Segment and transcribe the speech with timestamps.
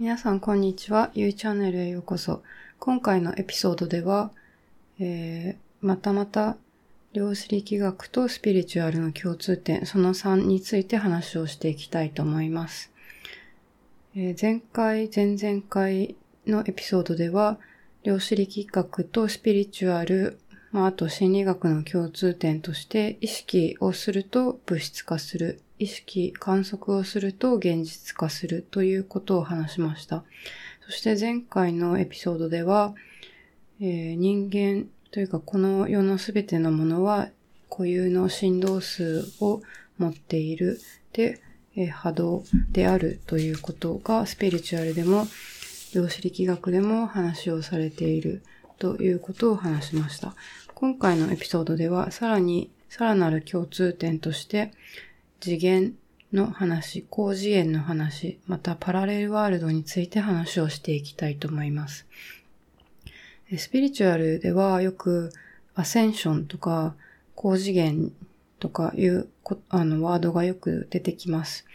[0.00, 1.12] 皆さんこんにちは。
[1.14, 2.42] ゆいチャンネルへようこそ。
[2.80, 4.32] 今回のエピソードでは、
[4.98, 6.56] えー、またまた
[7.12, 12.90] 量子力学とスピリチュアルの共通点、その3について話をしていきたいと思います。
[14.16, 17.60] えー、前回、前々回のエピソードでは、
[18.02, 20.40] 量子力学とスピリチュアル、
[20.72, 30.24] まあ、あと心理学の共通点として、意識をすると物質化する、意識、観測をすると現実化するということを話しました。
[30.86, 32.94] そして前回のエピソードでは、
[33.80, 37.28] えー、人間というかこの世のすべてのものは
[37.70, 39.60] 固有の振動数を
[39.98, 40.80] 持っている。
[41.12, 41.40] で、
[41.76, 45.26] えー、波動であるということがスピリチュアルでも
[45.94, 48.42] 量子力学でも話をされている
[48.78, 50.34] ということを話しました。
[50.74, 54.72] 今回のエピソードではさらにさらなる共通点として
[55.44, 55.94] 次元
[56.32, 62.06] の話、高次元の話、またパラレルワールドについて話をしていきたいと思います。
[63.58, 65.34] スピリチュアルではよく
[65.74, 66.94] アセンションとか
[67.34, 68.10] 高次元
[68.58, 69.28] とかいう
[69.68, 71.66] あのワードがよく出てきます。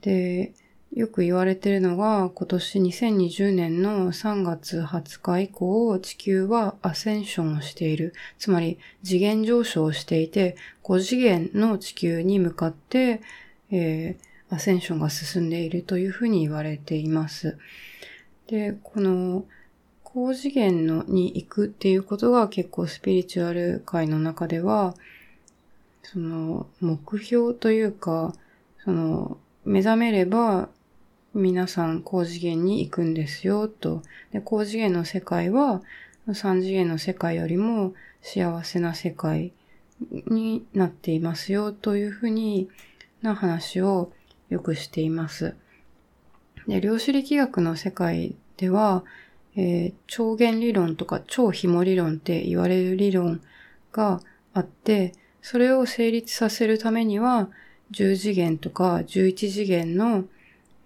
[0.00, 0.54] で、
[0.94, 8.12] よく言われているのが今年2020年の3月20日以降地球はアセンションをしている。
[8.38, 13.22] つまり次元上昇をしていて5次元の地球に向かって、
[13.70, 17.56] えー、アセンションが進んでいるというふうに言われています。
[18.48, 19.44] で、この
[20.02, 24.96] 高次元のに行くっていうことが結構スピリチュアル界の中では、
[26.02, 28.34] その目標というか、
[28.84, 30.68] その目覚めれば
[31.34, 34.02] 皆さん高次元に行くんですよと。
[34.32, 35.82] で、高次元の世界は
[36.28, 39.52] 3次元の世界よりも幸せな世界
[40.26, 42.68] になっていますよというふうに
[43.22, 44.12] な話を
[44.48, 45.54] よくしています。
[46.66, 49.04] で、量子力学の世界では、
[49.56, 53.40] えー、超弦理論とか超紐理論って言われる理論
[53.92, 54.20] が
[54.52, 57.50] あって、それを成立させるためには、
[57.92, 60.24] 10次元とか11次元の、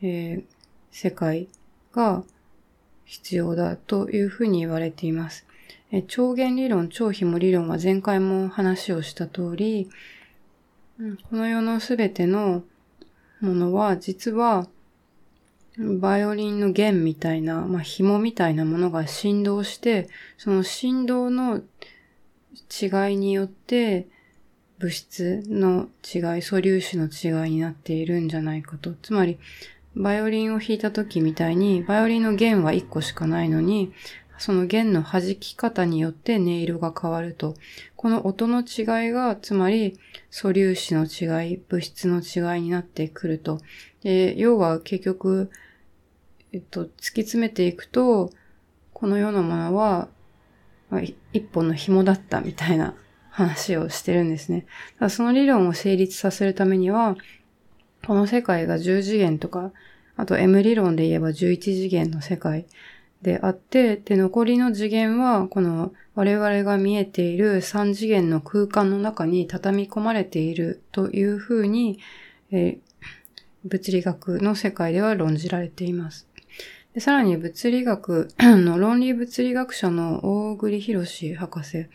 [0.03, 0.45] えー、
[0.91, 1.49] 世界
[1.93, 2.25] が
[3.05, 5.47] 必要だというふうに言われています。
[5.91, 9.89] えー、超弦理論、超紐理論は前回も話をした通り、
[11.29, 12.63] この世のすべての
[13.41, 14.69] ものは実は
[15.77, 21.63] バイオリンの弦みたいな、まあ、紐みたいなものが振動して、その振動の
[22.71, 24.07] 違いによって、
[24.79, 28.93] 物質の違い、素粒子の違いになっているんじゃないかと。
[29.03, 29.39] つまり、
[29.97, 33.93] バイオリンを弾いた時みたいに、バイオリンの弦は1個しかないのに、
[34.39, 37.55] その弦の弾き方によって音色が変わると。
[37.97, 39.99] この音の違いが、つまり
[40.31, 43.61] 素粒子の違い、物質の違いになってくると。
[44.03, 45.51] で、要は結局、
[46.53, 48.31] えっと、突き詰めていくと、
[48.93, 50.09] このようなものは、
[50.91, 51.01] まあ、
[51.33, 52.95] 一本の紐だったみたいな
[53.31, 54.67] 話をしてるんですね。
[55.09, 57.17] その理論を成立させるためには、
[58.07, 59.73] この世界が10次元とか、
[60.17, 62.67] あと M 理論で言えば11次元の世界
[63.23, 71.99] であって、で、残りの次元は、この我々が見えている3次元の空間の中に畳み込まれているというふうに、
[72.53, 72.79] え、
[73.65, 76.29] 物理学の世界では論じられています。
[76.93, 81.87] でさらに物理学の論理物理学者の大栗博士博士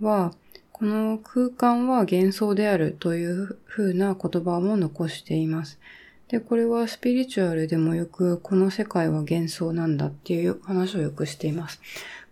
[0.00, 0.32] は、
[0.74, 5.78] この空間は幻想であるというふうな言葉も残しています。
[6.26, 11.78] で、これはスピリチュアルでもよくこの世界は幻想なんだっていう話をよくしています。
[11.78, 11.84] こ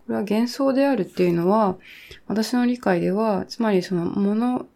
[0.09, 1.79] れは幻想であるっていうのは、
[2.27, 4.67] 私の理解では、つまりそのもの、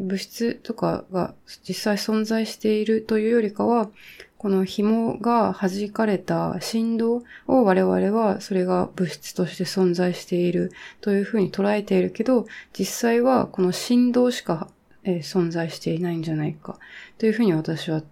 [0.00, 1.32] 物質とかが
[1.62, 3.88] 実際存在しているというよりかは、
[4.42, 14.68] この紐が弾かれた振動を我々はそれが物質として存在しているというふうに捉えているけど、実際はこの振動しか、
[15.04, 16.76] え、存在していないんじゃないか
[17.18, 18.02] というふうに私は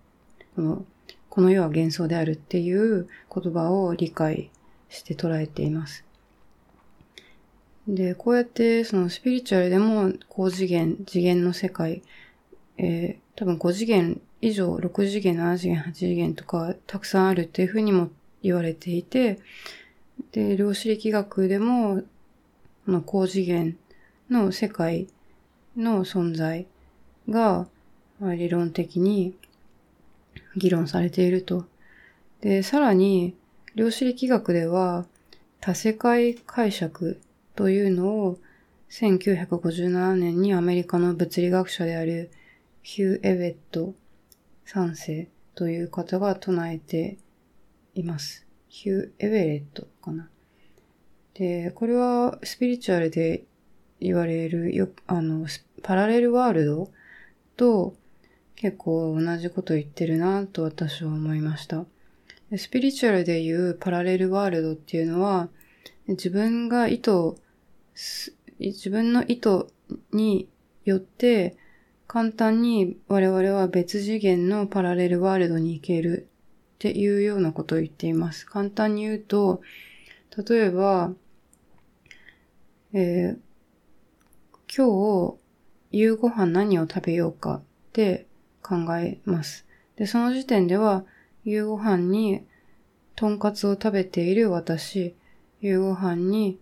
[0.55, 0.85] この
[1.29, 4.51] この世は幻想であるっていう言葉を理解
[4.89, 6.05] して捉えています。
[7.89, 12.03] で、こうやってそのスピリチュアルでも高次元、次元の世界、
[12.79, 18.11] えー、多分5次元以上6次元、7次元、8次元とかたくさんあるっていうふうにも
[18.43, 19.39] 言われていて、
[20.33, 22.03] で、量子力学でも、
[22.87, 23.77] この高次元
[24.31, 25.09] の世界
[25.77, 26.67] の存在
[27.29, 27.69] が
[28.21, 29.35] 理論的に
[30.57, 31.67] 議論されていると。
[32.41, 33.35] で、さらに、
[33.75, 35.07] 量子力学では
[35.61, 37.21] 多世界解釈
[37.55, 38.39] というのを
[38.91, 42.31] 1957年にアメリカの物理学者である
[42.83, 43.95] ヒュー・エベット
[44.73, 45.27] 三世
[45.57, 47.19] という方が唱えて
[47.97, 48.47] います。
[48.69, 50.31] ヒュー・エベレットかな。
[51.35, 53.43] で、これはスピリチュアルで
[53.99, 55.49] 言われるよ、あの、
[55.83, 56.89] パラレルワールド
[57.57, 57.97] と
[58.55, 61.85] 結構同じこと言ってるなと私は思いました。
[62.57, 65.49] スピリチュアルで言うパラレルワールドっていうのは、
[66.07, 67.35] 自分が意図、
[68.61, 69.67] 自分の意図
[70.13, 70.49] に
[70.85, 71.57] よって
[72.13, 76.29] 簡単に我々は別次元のパラレルワールドに行ける
[76.75, 78.47] っていうようなことを言っています。
[78.47, 79.63] 簡単に言うと、
[80.49, 81.13] 例えば、
[82.93, 83.39] えー、
[84.77, 85.39] 今日
[85.93, 87.63] 夕ご飯何を食べようかっ
[87.93, 88.27] て
[88.61, 89.65] 考えます。
[89.95, 91.05] で、その時点では、
[91.45, 92.45] 夕ご飯に、
[93.15, 95.15] とんかつを食べている私、
[95.61, 96.59] 夕ご飯に、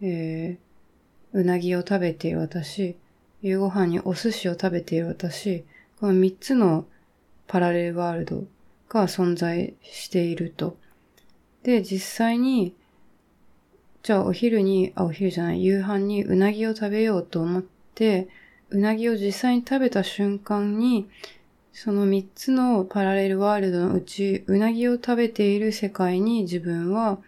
[0.00, 2.96] えー、うなぎを食べている私、
[3.42, 5.64] 夕ご飯にお寿司を食べている私、
[6.00, 6.86] この三つの
[7.46, 8.44] パラレルワールド
[8.88, 10.76] が存在していると。
[11.62, 12.74] で、実際に、
[14.02, 17.62] じゃあお昼に、あ、お昼じゃない、夕飯にうなぎを食べようと思っ
[17.94, 18.28] て、
[18.70, 21.08] うなぎを実際に食べた瞬間に、
[21.72, 27.18] その三つのパラレルワールドのうち、うなぎを食べている世界に自分は、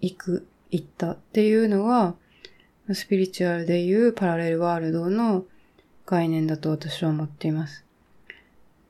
[0.00, 2.14] 行く、行ったっていうのが、
[2.94, 5.44] スピリチュアルでいうパラレルワールドの
[6.06, 7.84] 概念だと私は思っています。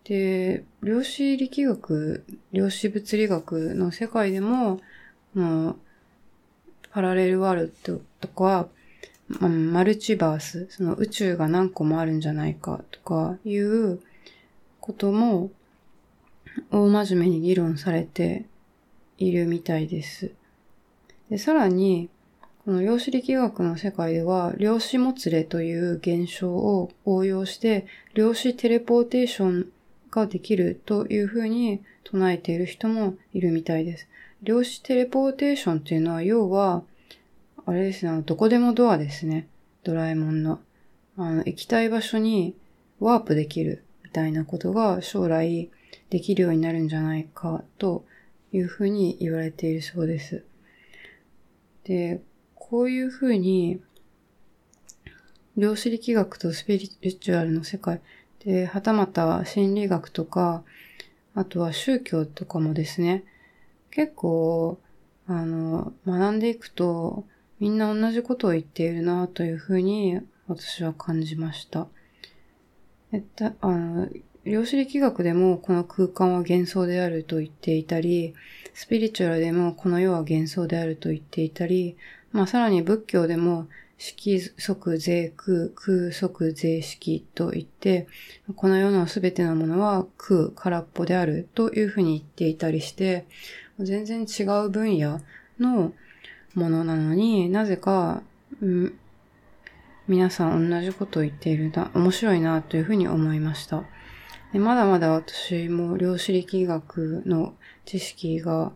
[0.05, 4.81] で、量子力学、量子物理学の世界でも、
[5.35, 5.77] もう、
[6.91, 8.69] パラレルワールドとか、
[9.41, 14.01] マルチバース、その宇宙が何個もあるんじゃないかとかいう
[14.81, 15.51] ことも
[16.71, 18.47] 大真面目に議論されて
[19.19, 20.33] いるみたいです。
[21.29, 22.09] で、さらに、
[22.69, 29.73] この量子力学の世界では、量子もつれという現象を応用して、量子テレポーテーション
[30.11, 34.07] ができるというふうに唱えている人もいるみたいです。
[34.43, 36.83] 量子テレポーテーションっていうのは、要は、
[37.65, 39.49] あれですね、どこでもドアですね。
[39.83, 40.61] ドラえもんの。
[41.17, 42.55] あの、行きたい場所に
[43.01, 45.71] ワープできるみたいなことが将来
[46.11, 48.05] できるようになるんじゃないかと
[48.53, 50.45] いうふうに言われているそうです。
[51.85, 52.21] で、
[52.71, 53.81] こういうふうに、
[55.57, 58.01] 量子力学とスピリチュアルの世界
[58.45, 60.65] で、はたまた心理学とか、
[61.35, 63.25] あとは宗教とかもですね、
[63.91, 64.79] 結構、
[65.27, 67.25] あの、学んでいくと、
[67.59, 71.89] みんな同じことを言っているなというふうに私は感じました。
[73.13, 74.09] えっと、あの、
[74.45, 78.35] 量子力学でもこの空間は幻想であると言っていたり、
[78.75, 81.97] スピリチュアルでもこの世は幻想であると言っていたり、
[82.33, 88.07] まあさらに仏教でも色即税空、空即税式と言って、
[88.55, 93.27] この世のすべてのものは空、空っぽであるというふうに言っていたりして、
[93.81, 95.21] 全然違う分野
[95.59, 95.93] の
[96.55, 98.23] ものなのになぜか、
[98.61, 98.99] うん、
[100.07, 103.85] 皆さん同じことを言っているな、面白いなというふうに思いました。
[104.53, 107.55] でまだまだ私も量子力学の
[107.85, 108.73] 知識が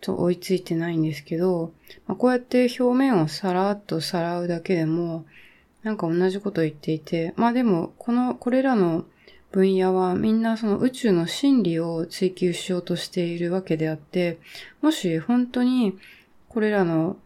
[0.00, 1.72] と追いついてないんですけど、
[2.06, 5.24] まあ、こうやって表面をさらっとさらうだけでも、
[5.82, 9.04] なんか同じこと言っていて、まあでも、この、これらの
[9.52, 14.38] 分野はみんなその宇宙の真理を追求しようとしているわけであって、
[14.82, 15.96] もし本当に
[16.48, 17.16] これらの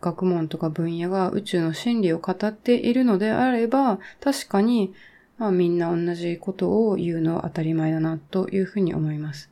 [0.00, 4.94] 学問とか分野が宇宙の真理を語っているのであれば、確かに、
[5.38, 9.50] まあ、みんな同じことを言うのは当たり前だなというふうに思います。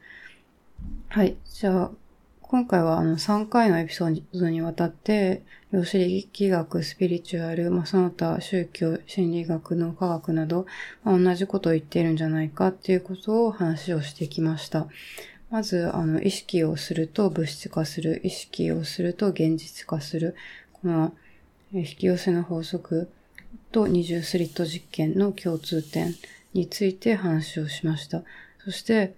[1.09, 1.37] はい。
[1.45, 1.91] じゃあ、
[2.51, 10.65] 今回はあの3回のエピソードにわたって、量子力学、スピリチュアル、まあ、その他宗教、心理学、脳科学など、
[11.05, 14.87] まあ、同じことを言っているんじゃないかっていうことを話をしてきました。
[15.51, 20.35] まず、あの、意識をすると物質化する、意識をすると現実化する、
[20.73, 21.13] この、
[21.75, 23.11] 引き寄せの法則
[23.73, 26.15] と二重スリット実験の共通点
[26.55, 28.23] について話をしました。
[28.65, 29.13] そして、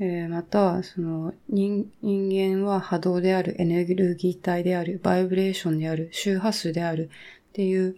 [0.00, 7.10] えー、また、その人、人間は波動である、エネルギー体である、バイブレーションである、周波数である
[7.48, 7.96] っていう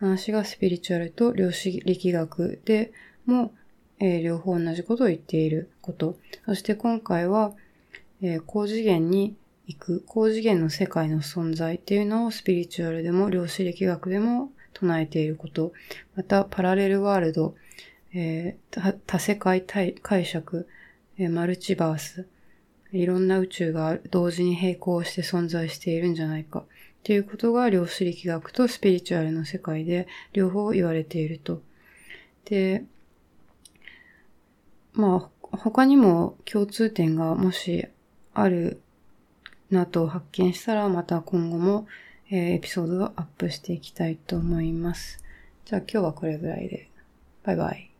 [0.00, 2.92] 話がスピリチュアルと量子力学で
[3.24, 3.54] も、
[4.00, 6.18] えー、両方同じことを言っていること。
[6.44, 7.52] そして今回は、
[8.20, 9.36] えー、高次元に
[9.68, 15.72] 行く、高次元の世界の存在っていうのをスピリチュアルでも量子力学でも唱えていること。
[16.16, 17.54] また、パラレルワールド、
[18.12, 20.66] えー、多世界解釈、
[21.18, 22.26] えマルチバース、
[22.92, 26.64] いろんな宇宙が同時に並行して存在しているんじゃないかっ
[27.02, 31.62] ていうことが量子力学とスピリチュアルの世界で両方言われていると。
[32.44, 32.84] で、
[34.92, 37.86] まあ、他にも共通点がもし
[38.34, 38.80] ある
[39.70, 41.86] なと発見したら、また今後も、
[42.30, 45.22] え、エピソードをアップしていきたいと思います。
[45.64, 46.88] じゃあ今日はこれぐらいで。
[47.44, 47.91] バイバイ。